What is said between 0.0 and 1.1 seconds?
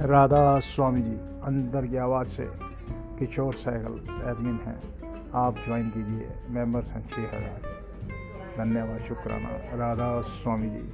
Radha Swami